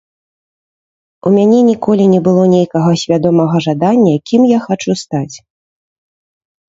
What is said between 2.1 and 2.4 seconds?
не